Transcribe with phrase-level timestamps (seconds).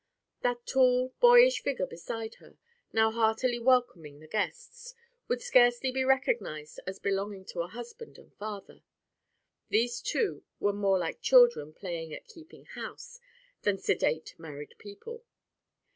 [0.41, 2.57] That tall, boyish figure beside her,
[2.91, 4.95] now heartily welcoming the guests,
[5.27, 8.81] would scarcely be recognized as belonging to a husband and father.
[9.69, 13.19] These two were more like children playing at "keeping house"
[13.61, 15.23] than sedate married people.